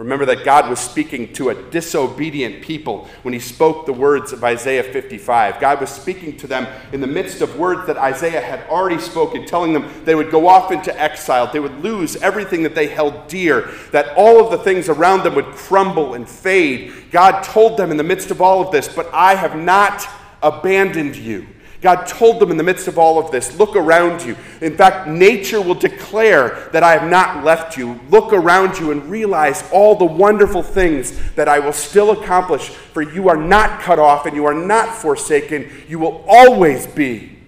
Remember 0.00 0.24
that 0.24 0.46
God 0.46 0.70
was 0.70 0.80
speaking 0.80 1.30
to 1.34 1.50
a 1.50 1.70
disobedient 1.70 2.62
people 2.62 3.06
when 3.20 3.34
he 3.34 3.38
spoke 3.38 3.84
the 3.84 3.92
words 3.92 4.32
of 4.32 4.42
Isaiah 4.42 4.82
55. 4.82 5.60
God 5.60 5.78
was 5.78 5.90
speaking 5.90 6.38
to 6.38 6.46
them 6.46 6.66
in 6.94 7.02
the 7.02 7.06
midst 7.06 7.42
of 7.42 7.58
words 7.58 7.86
that 7.86 7.98
Isaiah 7.98 8.40
had 8.40 8.66
already 8.70 8.98
spoken, 8.98 9.44
telling 9.44 9.74
them 9.74 9.92
they 10.06 10.14
would 10.14 10.30
go 10.30 10.48
off 10.48 10.72
into 10.72 10.98
exile, 10.98 11.52
they 11.52 11.60
would 11.60 11.82
lose 11.82 12.16
everything 12.16 12.62
that 12.62 12.74
they 12.74 12.86
held 12.86 13.28
dear, 13.28 13.72
that 13.92 14.16
all 14.16 14.42
of 14.42 14.50
the 14.50 14.64
things 14.64 14.88
around 14.88 15.22
them 15.22 15.34
would 15.34 15.48
crumble 15.48 16.14
and 16.14 16.26
fade. 16.26 17.10
God 17.10 17.42
told 17.42 17.76
them 17.76 17.90
in 17.90 17.98
the 17.98 18.02
midst 18.02 18.30
of 18.30 18.40
all 18.40 18.62
of 18.62 18.72
this, 18.72 18.88
But 18.88 19.10
I 19.12 19.34
have 19.34 19.54
not 19.54 20.08
abandoned 20.42 21.14
you. 21.14 21.46
God 21.80 22.04
told 22.06 22.40
them 22.40 22.50
in 22.50 22.58
the 22.58 22.62
midst 22.62 22.88
of 22.88 22.98
all 22.98 23.18
of 23.18 23.30
this 23.30 23.58
look 23.58 23.74
around 23.74 24.22
you. 24.22 24.36
In 24.60 24.76
fact, 24.76 25.08
nature 25.08 25.60
will 25.60 25.74
declare 25.74 26.68
that 26.72 26.82
I 26.82 26.92
have 26.92 27.10
not 27.10 27.42
left 27.42 27.76
you. 27.76 27.98
Look 28.10 28.32
around 28.32 28.78
you 28.78 28.90
and 28.90 29.10
realize 29.10 29.64
all 29.72 29.94
the 29.94 30.04
wonderful 30.04 30.62
things 30.62 31.18
that 31.34 31.48
I 31.48 31.58
will 31.58 31.72
still 31.72 32.10
accomplish, 32.10 32.68
for 32.68 33.00
you 33.00 33.28
are 33.30 33.36
not 33.36 33.80
cut 33.80 33.98
off 33.98 34.26
and 34.26 34.36
you 34.36 34.44
are 34.44 34.54
not 34.54 34.94
forsaken. 34.94 35.70
You 35.88 35.98
will 35.98 36.24
always 36.28 36.86
be 36.86 37.38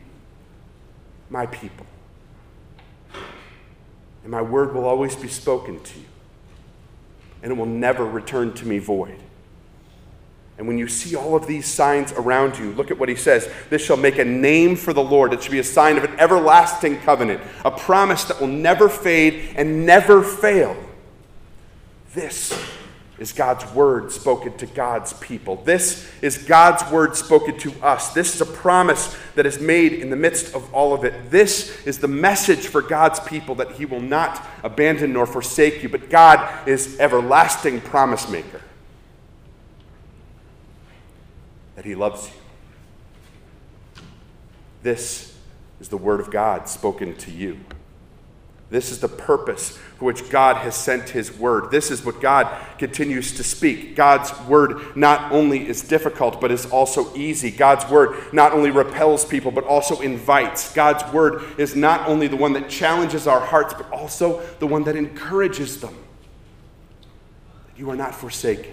my 1.28 1.46
people. 1.46 1.86
And 4.22 4.30
my 4.30 4.42
word 4.42 4.74
will 4.74 4.84
always 4.84 5.16
be 5.16 5.28
spoken 5.28 5.82
to 5.82 5.98
you, 5.98 6.06
and 7.42 7.52
it 7.52 7.56
will 7.56 7.66
never 7.66 8.06
return 8.06 8.54
to 8.54 8.66
me 8.66 8.78
void. 8.78 9.18
And 10.59 10.68
when 10.68 10.78
you 10.78 10.87
see 10.87 11.16
all 11.16 11.35
of 11.35 11.47
these 11.47 11.66
signs 11.66 12.12
around 12.12 12.59
you, 12.59 12.73
look 12.73 12.90
at 12.90 12.99
what 12.99 13.09
he 13.09 13.16
says. 13.16 13.49
This 13.71 13.82
shall 13.82 13.97
make 13.97 14.18
a 14.18 14.25
name 14.25 14.76
for 14.76 14.92
the 14.92 15.02
Lord. 15.02 15.32
It 15.32 15.42
shall 15.42 15.52
be 15.52 15.59
a 15.59 15.64
sign 15.64 15.97
of 15.97 16.04
an 16.04 16.18
everlasting 16.21 17.00
covenant, 17.00 17.40
a 17.64 17.71
promise 17.71 18.25
that 18.25 18.40
will 18.40 18.49
never 18.49 18.88
fade 18.88 19.54
and 19.56 19.87
never 19.87 20.23
fail. 20.23 20.76
This 22.14 22.52
is 23.18 23.32
God's 23.32 23.64
word 23.73 24.11
spoken 24.11 24.56
to 24.59 24.66
God's 24.66 25.12
people. 25.14 25.56
This 25.64 26.11
is 26.21 26.38
God's 26.38 26.88
word 26.90 27.16
spoken 27.16 27.56
to 27.61 27.73
us. 27.82 28.12
This 28.12 28.35
is 28.35 28.40
a 28.40 28.47
promise 28.47 29.16
that 29.37 29.47
is 29.47 29.61
made 29.61 29.92
in 29.92 30.11
the 30.11 30.16
midst 30.16 30.54
of 30.54 30.75
all 30.75 30.92
of 30.92 31.04
it. 31.04 31.30
This 31.30 31.87
is 31.87 31.99
the 31.99 32.09
message 32.09 32.66
for 32.66 32.82
God's 32.82 33.21
people 33.21 33.54
that 33.56 33.73
He 33.73 33.87
will 33.87 34.00
not 34.00 34.44
abandon 34.64 35.12
nor 35.12 35.25
forsake 35.26 35.82
you, 35.82 35.88
but 35.88 36.11
God 36.11 36.68
is 36.68 36.99
everlasting 36.99 37.80
promise 37.80 38.28
maker. 38.28 38.61
That 41.82 41.88
He 41.88 41.94
loves 41.96 42.28
you. 42.28 44.02
This 44.84 45.36
is 45.80 45.88
the 45.88 45.96
Word 45.96 46.20
of 46.20 46.30
God 46.30 46.68
spoken 46.68 47.16
to 47.16 47.30
you. 47.32 47.58
This 48.70 48.90
is 48.90 49.00
the 49.00 49.08
purpose 49.08 49.76
for 49.98 50.06
which 50.06 50.30
God 50.30 50.56
has 50.58 50.76
sent 50.76 51.10
His 51.10 51.36
Word. 51.36 51.70
This 51.70 51.90
is 51.90 52.04
what 52.04 52.20
God 52.20 52.48
continues 52.78 53.36
to 53.36 53.44
speak. 53.44 53.96
God's 53.96 54.32
Word 54.42 54.96
not 54.96 55.32
only 55.32 55.68
is 55.68 55.82
difficult, 55.82 56.40
but 56.40 56.52
is 56.52 56.66
also 56.66 57.14
easy. 57.16 57.50
God's 57.50 57.88
Word 57.90 58.16
not 58.32 58.52
only 58.52 58.70
repels 58.70 59.24
people, 59.24 59.50
but 59.50 59.64
also 59.64 60.00
invites. 60.00 60.72
God's 60.72 61.04
Word 61.12 61.42
is 61.58 61.74
not 61.74 62.08
only 62.08 62.28
the 62.28 62.36
one 62.36 62.52
that 62.52 62.68
challenges 62.68 63.26
our 63.26 63.40
hearts, 63.40 63.74
but 63.74 63.90
also 63.90 64.40
the 64.60 64.66
one 64.66 64.84
that 64.84 64.94
encourages 64.94 65.80
them. 65.80 65.96
That 67.66 67.78
you 67.78 67.90
are 67.90 67.96
not 67.96 68.14
forsaken, 68.14 68.72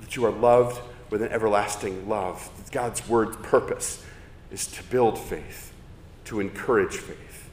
that 0.00 0.16
you 0.16 0.24
are 0.24 0.32
loved 0.32 0.80
with 1.10 1.22
an 1.22 1.32
everlasting 1.32 2.08
love. 2.08 2.48
God's 2.70 3.08
word's 3.08 3.36
purpose 3.38 4.04
is 4.50 4.66
to 4.68 4.82
build 4.84 5.18
faith, 5.18 5.74
to 6.26 6.38
encourage 6.40 6.96
faith. 6.96 7.50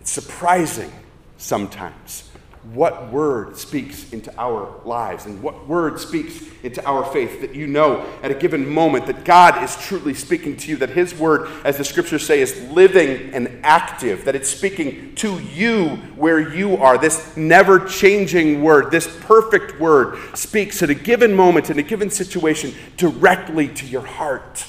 It's 0.00 0.10
surprising 0.10 0.90
sometimes 1.36 2.30
what 2.72 3.12
word 3.12 3.56
speaks 3.56 4.12
into 4.12 4.32
our 4.38 4.80
lives 4.84 5.26
and 5.26 5.40
what 5.42 5.68
word 5.68 6.00
speaks 6.00 6.42
into 6.64 6.84
our 6.84 7.04
faith 7.12 7.40
that 7.40 7.54
you 7.54 7.66
know 7.66 8.04
at 8.22 8.30
a 8.30 8.34
given 8.34 8.68
moment 8.68 9.06
that 9.06 9.24
God 9.24 9.62
is 9.62 9.76
truly 9.76 10.14
speaking 10.14 10.56
to 10.56 10.70
you, 10.70 10.76
that 10.78 10.90
His 10.90 11.14
word, 11.14 11.48
as 11.64 11.76
the 11.76 11.84
scriptures 11.84 12.26
say, 12.26 12.40
is 12.40 12.60
living 12.70 13.32
and 13.32 13.60
active, 13.62 14.24
that 14.24 14.34
it's 14.34 14.50
speaking 14.50 15.14
to 15.16 15.38
you 15.40 15.90
where 16.16 16.40
you 16.54 16.76
are. 16.76 16.98
This 16.98 17.36
never 17.36 17.86
changing 17.86 18.62
word, 18.62 18.90
this 18.90 19.06
perfect 19.20 19.78
word, 19.80 20.18
speaks 20.36 20.82
at 20.82 20.90
a 20.90 20.94
given 20.94 21.34
moment, 21.34 21.70
in 21.70 21.78
a 21.78 21.84
given 21.84 22.10
situation, 22.10 22.74
directly 22.96 23.68
to 23.68 23.86
your 23.86 24.04
heart. 24.04 24.64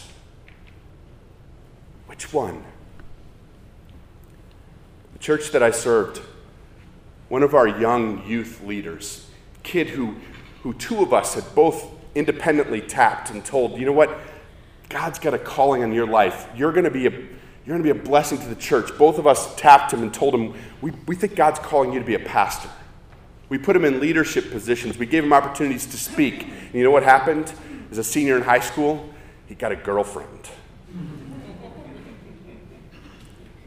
Which 2.06 2.32
one? 2.32 2.64
The 5.14 5.20
church 5.20 5.52
that 5.52 5.64
I 5.64 5.72
served 5.72 6.22
one 7.30 7.44
of 7.44 7.54
our 7.54 7.68
young 7.68 8.26
youth 8.26 8.62
leaders, 8.64 9.30
kid 9.64 9.88
who, 9.88 10.16
who 10.64 10.74
two 10.74 11.02
of 11.02 11.14
us 11.14 11.34
had 11.34 11.44
both 11.56 11.86
independently 12.16 12.82
tapped 12.82 13.30
and 13.30 13.44
told, 13.44 13.80
you 13.80 13.86
know 13.86 13.92
what, 13.92 14.18
God's 14.90 15.20
got 15.20 15.34
a 15.34 15.38
calling 15.38 15.84
on 15.84 15.92
your 15.92 16.08
life. 16.08 16.48
You're 16.56 16.72
going 16.72 16.86
to 16.86 16.92
be 16.92 17.08
a 17.08 17.12
you're 17.12 17.78
going 17.78 17.86
to 17.86 17.94
be 17.94 18.00
a 18.00 18.02
blessing 18.02 18.38
to 18.38 18.48
the 18.48 18.56
church. 18.56 18.98
Both 18.98 19.20
of 19.20 19.28
us 19.28 19.54
tapped 19.58 19.92
him 19.92 20.02
and 20.02 20.14
told 20.14 20.34
him, 20.34 20.54
we, 20.80 20.92
we 21.06 21.18
think 21.18 21.36
God's 21.36 21.60
calling 21.60 21.92
you 21.92 22.00
to 22.00 22.06
be 22.06 22.16
a 22.16 22.20
pastor. 22.20 22.70
We 23.50 23.58
put 23.58 23.76
him 23.76 23.84
in 23.84 24.00
leadership 24.00 24.52
positions. 24.52 24.98
We 24.98 25.06
gave 25.06 25.26
him 25.26 25.34
opportunities 25.34 25.86
to 25.88 25.98
speak. 25.98 26.44
And 26.44 26.74
you 26.74 26.86
know 26.86 26.92
what 26.92 27.04
happened? 27.04 27.52
As 27.92 27.98
a 27.98 28.06
senior 28.06 28.38
in 28.38 28.44
high 28.44 28.62
school, 28.62 29.10
he 29.48 29.56
got 29.56 29.74
a 29.74 29.76
girlfriend. 29.76 30.50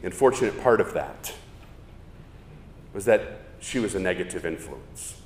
the 0.01 0.07
unfortunate 0.07 0.59
part 0.63 0.81
of 0.81 0.95
that 0.95 1.35
was 2.93 3.05
that 3.05 3.40
she 3.61 3.79
was 3.79 3.95
a 3.95 3.99
negative 3.99 4.45
influence. 4.45 5.21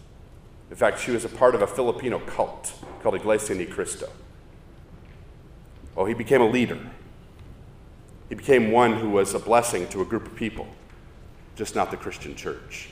In 0.70 0.76
fact, 0.76 1.00
she 1.00 1.12
was 1.12 1.26
a 1.26 1.30
part 1.30 1.56
of 1.56 1.62
a 1.62 1.68
Filipino 1.68 2.20
cult 2.20 2.74
called 3.02 3.16
Iglesia 3.16 3.56
Ni 3.56 3.66
Cristo. 3.66 4.10
Well, 5.96 6.06
he 6.06 6.14
became 6.14 6.42
a 6.42 6.50
leader. 6.50 6.78
He 8.30 8.36
became 8.36 8.72
one 8.72 8.94
who 8.94 9.10
was 9.10 9.34
a 9.34 9.40
blessing 9.40 9.88
to 9.90 10.02
a 10.02 10.06
group 10.06 10.26
of 10.26 10.36
people, 10.36 10.68
just 11.56 11.76
not 11.76 11.92
the 11.92 11.98
Christian 11.98 12.36
church. 12.36 12.90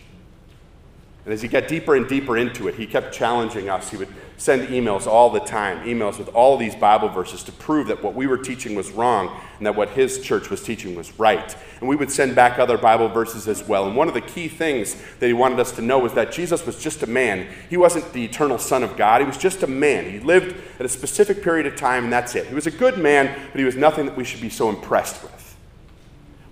And 1.25 1.33
as 1.33 1.41
he 1.41 1.47
got 1.47 1.69
deeper 1.69 1.95
and 1.95 2.07
deeper 2.07 2.37
into 2.37 2.67
it, 2.67 2.75
he 2.75 2.85
kept 2.85 3.13
challenging 3.13 3.69
us. 3.69 3.89
He 3.89 3.95
would 3.95 4.09
send 4.35 4.67
emails 4.67 5.07
all 5.07 5.29
the 5.29 5.39
time, 5.39 5.85
emails 5.87 6.17
with 6.17 6.27
all 6.29 6.57
these 6.57 6.75
Bible 6.75 7.07
verses 7.07 7.43
to 7.43 7.51
prove 7.53 7.87
that 7.87 8.03
what 8.03 8.13
we 8.13 8.27
were 8.27 8.37
teaching 8.37 8.75
was 8.75 8.91
wrong 8.91 9.39
and 9.57 9.65
that 9.65 9.73
what 9.73 9.91
his 9.91 10.19
church 10.19 10.49
was 10.49 10.61
teaching 10.61 10.95
was 10.95 11.17
right. 11.17 11.55
And 11.79 11.87
we 11.87 11.95
would 11.95 12.11
send 12.11 12.35
back 12.35 12.59
other 12.59 12.77
Bible 12.77 13.07
verses 13.07 13.47
as 13.47 13.65
well. 13.65 13.87
And 13.87 13.95
one 13.95 14.09
of 14.09 14.13
the 14.13 14.21
key 14.21 14.49
things 14.49 14.97
that 15.19 15.27
he 15.27 15.33
wanted 15.33 15.61
us 15.61 15.71
to 15.73 15.81
know 15.81 15.99
was 15.99 16.13
that 16.13 16.33
Jesus 16.33 16.65
was 16.65 16.81
just 16.81 17.03
a 17.03 17.07
man. 17.07 17.47
He 17.69 17.77
wasn't 17.77 18.11
the 18.11 18.25
eternal 18.25 18.57
Son 18.57 18.83
of 18.83 18.97
God, 18.97 19.21
he 19.21 19.27
was 19.27 19.37
just 19.37 19.63
a 19.63 19.67
man. 19.67 20.09
He 20.09 20.19
lived 20.19 20.57
at 20.77 20.85
a 20.85 20.89
specific 20.89 21.41
period 21.41 21.67
of 21.67 21.77
time, 21.77 22.05
and 22.05 22.11
that's 22.11 22.35
it. 22.35 22.47
He 22.47 22.55
was 22.55 22.67
a 22.67 22.71
good 22.71 22.97
man, 22.97 23.33
but 23.51 23.59
he 23.59 23.65
was 23.65 23.77
nothing 23.77 24.05
that 24.07 24.17
we 24.17 24.25
should 24.25 24.41
be 24.41 24.49
so 24.49 24.67
impressed 24.67 25.23
with. 25.23 25.32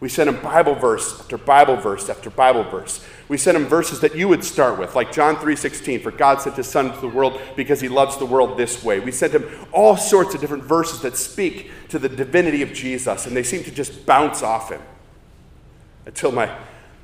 We 0.01 0.09
sent 0.09 0.27
him 0.27 0.41
Bible 0.41 0.73
verse 0.73 1.19
after 1.19 1.37
Bible 1.37 1.75
verse 1.75 2.09
after 2.09 2.31
Bible 2.31 2.63
verse. 2.63 3.05
We 3.27 3.37
sent 3.37 3.55
him 3.55 3.67
verses 3.67 3.99
that 3.99 4.15
you 4.15 4.27
would 4.27 4.43
start 4.43 4.79
with, 4.79 4.95
like 4.95 5.11
John 5.11 5.35
3:16, 5.35 6.01
for 6.01 6.09
God 6.09 6.41
sent 6.41 6.55
his 6.55 6.67
son 6.67 6.87
into 6.87 6.99
the 6.99 7.07
world 7.07 7.39
because 7.55 7.79
he 7.81 7.87
loves 7.87 8.17
the 8.17 8.25
world 8.25 8.57
this 8.57 8.83
way. 8.83 8.99
We 8.99 9.11
sent 9.11 9.33
him 9.33 9.47
all 9.71 9.95
sorts 9.95 10.33
of 10.33 10.41
different 10.41 10.63
verses 10.63 11.01
that 11.01 11.15
speak 11.15 11.69
to 11.89 11.99
the 11.99 12.09
divinity 12.09 12.63
of 12.63 12.73
Jesus, 12.73 13.27
and 13.27 13.35
they 13.35 13.43
seem 13.43 13.63
to 13.63 13.71
just 13.71 14.07
bounce 14.07 14.41
off 14.41 14.69
him. 14.71 14.81
Until 16.07 16.31
my, 16.31 16.53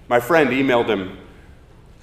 my 0.10 0.20
friend 0.20 0.50
emailed 0.50 0.88
him 0.88 1.20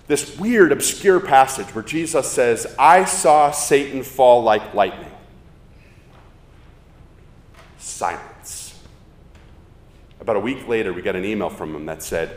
this 0.07 0.39
weird, 0.39 0.71
obscure 0.71 1.19
passage 1.19 1.75
where 1.75 1.83
Jesus 1.83 2.31
says, 2.31 2.73
I 2.79 3.05
saw 3.05 3.51
Satan 3.51 4.05
fall 4.05 4.45
like 4.45 4.75
lightning. 4.75 5.11
Silence. 7.79 8.34
About 10.25 10.37
a 10.37 10.41
week 10.41 10.67
later, 10.67 10.91
we 10.91 11.03
got 11.03 11.17
an 11.17 11.25
email 11.27 11.51
from 11.51 11.75
him 11.75 11.85
that 11.85 12.03
said, 12.03 12.35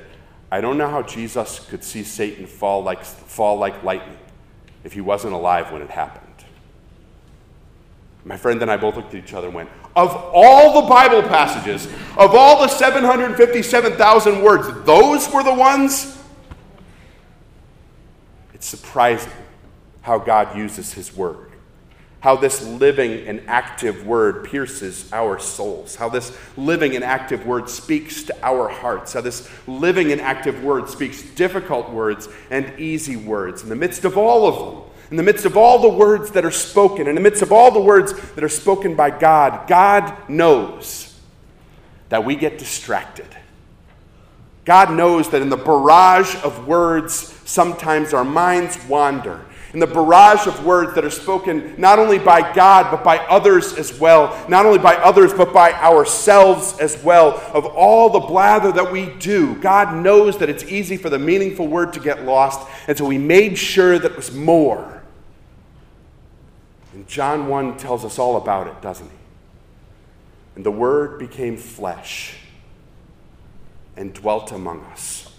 I 0.51 0.59
don't 0.59 0.77
know 0.77 0.89
how 0.89 1.03
Jesus 1.03 1.59
could 1.69 1.85
see 1.85 2.03
Satan 2.03 2.45
fall 2.45 2.83
like, 2.83 3.01
fall 3.05 3.57
like 3.57 3.81
lightning 3.81 4.17
if 4.83 4.91
he 4.91 4.99
wasn't 4.99 5.31
alive 5.31 5.71
when 5.71 5.81
it 5.81 5.89
happened. 5.89 6.43
My 8.25 8.35
friend 8.35 8.61
and 8.61 8.69
I 8.69 8.75
both 8.75 8.97
looked 8.97 9.15
at 9.15 9.23
each 9.23 9.33
other 9.33 9.47
and 9.47 9.55
went, 9.55 9.69
Of 9.95 10.13
all 10.33 10.81
the 10.81 10.89
Bible 10.89 11.21
passages, 11.21 11.85
of 12.17 12.35
all 12.35 12.59
the 12.59 12.67
757,000 12.67 14.41
words, 14.43 14.67
those 14.85 15.31
were 15.31 15.43
the 15.43 15.53
ones? 15.53 16.21
It's 18.53 18.67
surprising 18.67 19.31
how 20.01 20.19
God 20.19 20.57
uses 20.57 20.91
his 20.91 21.15
word 21.15 21.46
how 22.27 22.35
this 22.35 22.61
living 22.61 23.25
and 23.25 23.41
active 23.47 24.05
word 24.05 24.43
pierces 24.43 25.09
our 25.13 25.39
souls, 25.39 25.95
how 25.95 26.09
this 26.09 26.37
living 26.57 26.93
and 26.93 27.01
active 27.01 27.45
word 27.45 27.69
speaks 27.69 28.23
to 28.23 28.35
our 28.43 28.67
hearts, 28.67 29.13
how 29.13 29.21
this 29.21 29.49
living 29.65 30.11
and 30.11 30.19
active 30.19 30.61
word 30.61 30.89
speaks 30.89 31.21
difficult 31.21 31.89
words 31.89 32.27
and 32.49 32.77
easy 32.77 33.15
words 33.15 33.63
in 33.63 33.69
the 33.69 33.77
midst 33.77 34.03
of 34.03 34.17
all 34.17 34.45
of 34.45 34.55
them. 34.75 34.91
In 35.09 35.15
the 35.15 35.23
midst 35.23 35.45
of 35.45 35.55
all 35.55 35.79
the 35.79 35.87
words 35.87 36.31
that 36.31 36.43
are 36.43 36.51
spoken, 36.51 37.07
in 37.07 37.15
the 37.15 37.21
midst 37.21 37.41
of 37.41 37.53
all 37.53 37.71
the 37.71 37.79
words 37.79 38.11
that 38.33 38.43
are 38.43 38.49
spoken 38.49 38.93
by 38.93 39.09
God, 39.09 39.65
God 39.69 40.13
knows 40.27 41.17
that 42.09 42.25
we 42.25 42.35
get 42.35 42.57
distracted. 42.57 43.37
God 44.65 44.91
knows 44.91 45.29
that 45.29 45.41
in 45.41 45.47
the 45.47 45.55
barrage 45.55 46.35
of 46.43 46.67
words, 46.67 47.13
sometimes 47.45 48.13
our 48.13 48.25
minds 48.25 48.77
wander 48.89 49.45
and 49.73 49.81
the 49.81 49.87
barrage 49.87 50.47
of 50.47 50.65
words 50.65 50.95
that 50.95 51.03
are 51.03 51.09
spoken 51.09 51.75
not 51.77 51.99
only 51.99 52.19
by 52.19 52.53
God, 52.53 52.89
but 52.89 53.03
by 53.03 53.17
others 53.17 53.73
as 53.73 53.99
well. 53.99 54.45
Not 54.47 54.65
only 54.65 54.79
by 54.79 54.95
others, 54.95 55.33
but 55.33 55.53
by 55.53 55.73
ourselves 55.73 56.77
as 56.79 57.01
well. 57.03 57.33
Of 57.53 57.65
all 57.65 58.09
the 58.09 58.19
blather 58.19 58.71
that 58.71 58.91
we 58.91 59.07
do, 59.15 59.55
God 59.55 59.95
knows 59.95 60.37
that 60.37 60.49
it's 60.49 60.63
easy 60.63 60.95
for 60.97 61.09
the 61.09 61.19
meaningful 61.19 61.67
word 61.67 61.93
to 61.93 61.99
get 61.99 62.23
lost, 62.23 62.67
and 62.87 62.97
so 62.97 63.09
He 63.09 63.17
made 63.17 63.57
sure 63.57 63.99
that 63.99 64.11
it 64.11 64.17
was 64.17 64.31
more. 64.31 65.03
And 66.93 67.07
John 67.07 67.47
1 67.47 67.77
tells 67.77 68.05
us 68.05 68.17
all 68.17 68.37
about 68.37 68.67
it, 68.67 68.81
doesn't 68.81 69.07
he? 69.07 69.17
And 70.55 70.65
the 70.65 70.71
Word 70.71 71.19
became 71.19 71.55
flesh 71.57 72.35
and 73.95 74.13
dwelt 74.13 74.51
among 74.51 74.81
us. 74.85 75.31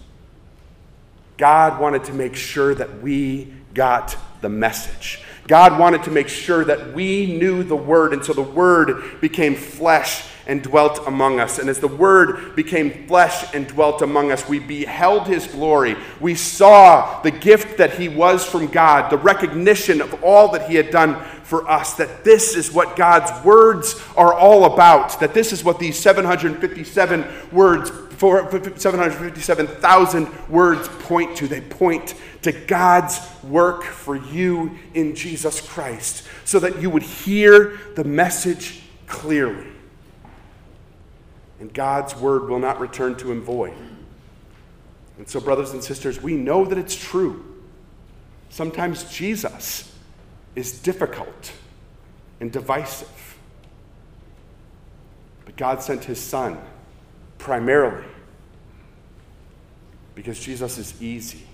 God 1.37 1.81
wanted 1.81 2.05
to 2.05 2.13
make 2.13 2.35
sure 2.35 2.75
that 2.75 3.03
we 3.03 3.53
got 3.79 4.17
the 4.41 4.49
message. 4.49 5.23
God 5.47 5.79
wanted 5.79 6.03
to 6.03 6.11
make 6.11 6.29
sure 6.29 6.65
that 6.65 6.93
we 6.95 7.39
knew 7.39 7.63
the 7.63 7.77
Word, 7.77 8.13
and 8.13 8.25
so 8.25 8.33
the 8.33 8.43
Word 8.43 9.21
became 9.21 9.55
flesh 9.55 10.25
and 10.49 10.61
dwelt 10.61 11.07
among 11.07 11.39
us. 11.39 11.61
And 11.61 11.71
as 11.71 11.79
the 11.79 11.87
Word 11.87 12.57
became 12.57 13.07
flesh 13.07 13.55
and 13.55 13.69
dwelt 13.69 14.03
among 14.03 14.33
us, 14.33 14.49
we 14.49 14.59
beheld 14.59 15.29
His 15.29 15.47
glory. 15.47 15.95
We 16.21 16.35
saw 16.35 17.23
the 17.23 17.31
gift 17.31 17.79
that 17.79 17.95
He 17.95 18.09
was 18.09 18.45
from 18.45 18.67
God, 18.67 19.11
the 19.11 19.17
recognition 19.17 20.01
of 20.01 20.25
all 20.25 20.49
that 20.49 20.69
He 20.69 20.75
had 20.75 20.91
done 20.91 21.25
for 21.49 21.69
us, 21.69 21.95
that 21.95 22.25
this 22.25 22.55
is 22.55 22.71
what 22.71 22.95
God's 22.95 23.33
words 23.43 23.99
are 24.19 24.35
all 24.35 24.75
about, 24.75 25.19
that 25.21 25.33
this 25.33 25.51
is 25.51 25.65
what 25.65 25.79
these 25.79 25.99
757 25.99 27.27
words 27.53 27.91
757,000 28.19 30.49
words 30.49 30.89
point 30.89 31.37
to. 31.37 31.47
They 31.47 31.61
point 31.61 32.15
to 32.43 32.53
God's 32.53 33.21
work 33.45 33.85
for 33.85 34.17
you 34.17 34.77
in 34.93 35.15
Jesus 35.15 35.61
Christ 35.61 36.27
so 36.45 36.59
that 36.59 36.83
you 36.83 36.91
would 36.91 37.05
hear 37.05 37.79
the 37.95 38.05
message 38.05 38.83
clearly. 39.07 39.69
And 41.61 41.73
God's 41.73 42.17
word 42.17 42.49
will 42.49 42.59
not 42.59 42.81
return 42.81 43.15
to 43.19 43.31
him 43.31 43.41
void. 43.41 43.75
And 45.17 45.29
so, 45.29 45.41
brothers 45.41 45.71
and 45.71 45.83
sisters, 45.83 46.21
we 46.21 46.35
know 46.35 46.65
that 46.65 46.77
it's 46.77 46.95
true. 46.95 47.45
Sometimes 48.51 49.05
Jesus 49.11 49.89
is 50.59 50.73
difficult 50.73 51.53
and 52.41 52.51
divisive. 52.51 53.37
But 55.45 55.57
God 55.57 55.81
sent 55.81 56.03
his 56.05 56.19
son 56.19 56.59
primarily 57.39 58.09
because 60.17 60.41
Jesus 60.41 60.77
is 60.77 61.01
easy 61.01 61.47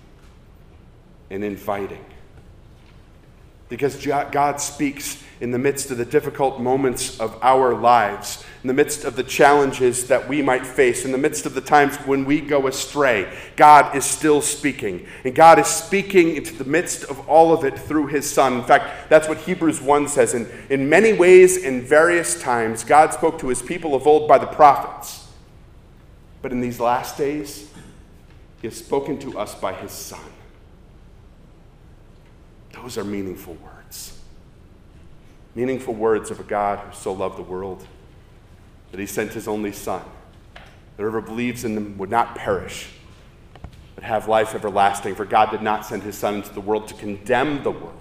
and 1.28 1.44
inviting. 1.44 2.04
Because 3.74 4.06
God 4.06 4.60
speaks 4.60 5.20
in 5.40 5.50
the 5.50 5.58
midst 5.58 5.90
of 5.90 5.98
the 5.98 6.04
difficult 6.04 6.60
moments 6.60 7.18
of 7.18 7.36
our 7.42 7.74
lives, 7.74 8.44
in 8.62 8.68
the 8.68 8.72
midst 8.72 9.02
of 9.02 9.16
the 9.16 9.24
challenges 9.24 10.06
that 10.06 10.28
we 10.28 10.40
might 10.40 10.64
face, 10.64 11.04
in 11.04 11.10
the 11.10 11.18
midst 11.18 11.44
of 11.44 11.54
the 11.54 11.60
times 11.60 11.96
when 12.06 12.24
we 12.24 12.40
go 12.40 12.68
astray. 12.68 13.36
God 13.56 13.96
is 13.96 14.04
still 14.04 14.40
speaking. 14.40 15.08
And 15.24 15.34
God 15.34 15.58
is 15.58 15.66
speaking 15.66 16.36
into 16.36 16.54
the 16.54 16.62
midst 16.62 17.02
of 17.02 17.28
all 17.28 17.52
of 17.52 17.64
it 17.64 17.76
through 17.76 18.06
His 18.06 18.30
Son. 18.30 18.52
In 18.52 18.62
fact, 18.62 19.10
that's 19.10 19.26
what 19.26 19.38
Hebrews 19.38 19.80
1 19.80 20.06
says. 20.06 20.34
In, 20.34 20.48
in 20.70 20.88
many 20.88 21.12
ways, 21.12 21.56
in 21.56 21.82
various 21.82 22.40
times, 22.40 22.84
God 22.84 23.12
spoke 23.12 23.40
to 23.40 23.48
His 23.48 23.60
people 23.60 23.96
of 23.96 24.06
old 24.06 24.28
by 24.28 24.38
the 24.38 24.46
prophets. 24.46 25.26
But 26.42 26.52
in 26.52 26.60
these 26.60 26.78
last 26.78 27.18
days, 27.18 27.68
He 28.62 28.68
has 28.68 28.76
spoken 28.76 29.18
to 29.18 29.36
us 29.36 29.56
by 29.56 29.72
His 29.72 29.90
Son. 29.90 30.20
Those 32.74 32.98
are 32.98 33.04
meaningful 33.04 33.54
words. 33.54 34.18
Meaningful 35.54 35.94
words 35.94 36.30
of 36.30 36.40
a 36.40 36.44
God 36.44 36.80
who 36.80 36.94
so 36.94 37.12
loved 37.12 37.38
the 37.38 37.42
world 37.42 37.86
that 38.90 38.98
He 38.98 39.06
sent 39.06 39.32
His 39.32 39.46
only 39.46 39.72
Son, 39.72 40.02
that 40.54 41.02
whoever 41.02 41.20
believes 41.20 41.64
in 41.64 41.76
Him 41.76 41.98
would 41.98 42.10
not 42.10 42.34
perish, 42.34 42.90
but 43.94 44.04
have 44.04 44.28
life 44.28 44.54
everlasting. 44.54 45.14
For 45.14 45.24
God 45.24 45.50
did 45.50 45.62
not 45.62 45.86
send 45.86 46.02
His 46.02 46.16
Son 46.18 46.36
into 46.36 46.52
the 46.52 46.60
world 46.60 46.88
to 46.88 46.94
condemn 46.94 47.62
the 47.62 47.70
world, 47.70 48.00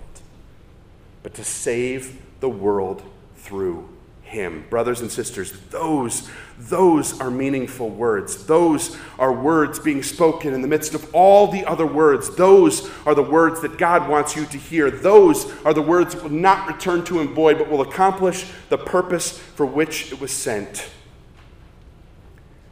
but 1.21 1.33
to 1.35 1.43
save 1.43 2.19
the 2.39 2.49
world 2.49 3.03
through 3.35 3.89
him. 4.33 4.65
Brothers 4.69 4.99
and 4.99 5.09
sisters, 5.09 5.53
those, 5.69 6.29
those 6.57 7.21
are 7.21 7.31
meaningful 7.31 7.89
words. 7.89 8.45
Those 8.45 8.97
are 9.17 9.31
words 9.31 9.79
being 9.79 10.03
spoken 10.03 10.53
in 10.53 10.61
the 10.61 10.67
midst 10.67 10.93
of 10.93 11.15
all 11.15 11.47
the 11.47 11.63
other 11.65 11.85
words. 11.85 12.35
Those 12.35 12.89
are 13.05 13.15
the 13.15 13.23
words 13.23 13.61
that 13.61 13.77
God 13.77 14.09
wants 14.09 14.35
you 14.35 14.45
to 14.47 14.57
hear. 14.57 14.91
Those 14.91 15.49
are 15.63 15.73
the 15.73 15.81
words 15.81 16.15
that 16.15 16.23
will 16.23 16.31
not 16.31 16.67
return 16.67 17.05
to 17.05 17.19
him 17.19 17.33
void, 17.33 17.59
but 17.59 17.69
will 17.69 17.81
accomplish 17.81 18.51
the 18.69 18.77
purpose 18.77 19.37
for 19.37 19.65
which 19.65 20.11
it 20.11 20.19
was 20.19 20.31
sent. 20.31 20.89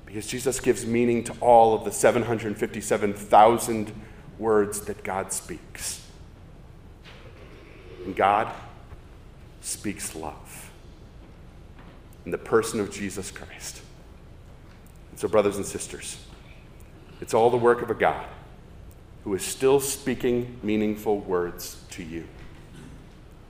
Because 0.05 0.27
Jesus 0.27 0.59
gives 0.59 0.85
meaning 0.85 1.23
to 1.25 1.33
all 1.39 1.73
of 1.73 1.85
the 1.85 1.91
757,000 1.91 3.93
words 4.37 4.81
that 4.81 5.03
God 5.03 5.31
speaks. 5.31 6.05
And 8.03 8.15
God 8.15 8.51
speaks 9.61 10.15
love 10.15 10.70
in 12.25 12.31
the 12.31 12.37
person 12.37 12.79
of 12.79 12.91
Jesus 12.91 13.31
Christ. 13.31 13.81
And 15.09 15.19
so, 15.19 15.27
brothers 15.27 15.57
and 15.57 15.65
sisters, 15.65 16.23
it's 17.19 17.33
all 17.33 17.49
the 17.49 17.57
work 17.57 17.81
of 17.81 17.89
a 17.89 17.95
God 17.95 18.25
who 19.23 19.33
is 19.35 19.43
still 19.43 19.79
speaking 19.79 20.59
meaningful 20.63 21.19
words 21.19 21.83
to 21.91 22.03
you 22.03 22.27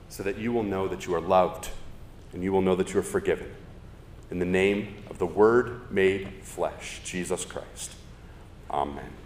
so 0.10 0.23
that 0.23 0.38
you 0.38 0.51
will 0.51 0.63
know 0.63 0.88
that 0.88 1.05
you 1.05 1.15
are 1.15 1.21
loved 1.21 1.69
and 2.34 2.43
you 2.43 2.51
will 2.51 2.62
know 2.62 2.75
that 2.75 2.93
you 2.93 2.99
are 2.99 3.03
forgiven. 3.03 3.49
In 4.29 4.39
the 4.39 4.45
name 4.45 4.95
of 5.10 5.17
the 5.17 5.25
Word 5.25 5.91
made 5.91 6.27
flesh, 6.41 7.01
Jesus 7.03 7.45
Christ. 7.45 7.91
Amen. 8.69 9.20